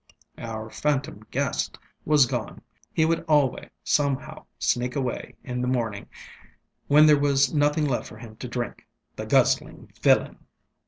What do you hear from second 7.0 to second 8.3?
there was nothing left for